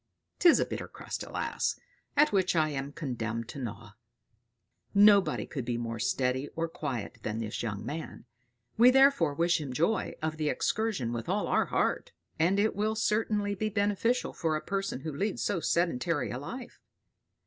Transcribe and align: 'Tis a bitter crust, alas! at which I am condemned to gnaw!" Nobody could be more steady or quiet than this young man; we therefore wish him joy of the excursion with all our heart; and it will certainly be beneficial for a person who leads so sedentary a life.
'Tis 0.39 0.59
a 0.59 0.65
bitter 0.65 0.87
crust, 0.87 1.21
alas! 1.21 1.79
at 2.17 2.31
which 2.31 2.55
I 2.55 2.69
am 2.69 2.91
condemned 2.91 3.47
to 3.49 3.59
gnaw!" 3.59 3.91
Nobody 4.95 5.45
could 5.45 5.63
be 5.63 5.77
more 5.77 5.99
steady 5.99 6.49
or 6.55 6.67
quiet 6.67 7.19
than 7.21 7.37
this 7.37 7.61
young 7.61 7.85
man; 7.85 8.25
we 8.79 8.89
therefore 8.89 9.35
wish 9.35 9.61
him 9.61 9.71
joy 9.71 10.15
of 10.19 10.37
the 10.37 10.49
excursion 10.49 11.13
with 11.13 11.29
all 11.29 11.45
our 11.45 11.65
heart; 11.67 12.13
and 12.39 12.59
it 12.59 12.75
will 12.75 12.95
certainly 12.95 13.53
be 13.53 13.69
beneficial 13.69 14.33
for 14.33 14.55
a 14.55 14.65
person 14.65 15.01
who 15.01 15.15
leads 15.15 15.43
so 15.43 15.59
sedentary 15.59 16.31
a 16.31 16.39
life. 16.39 16.79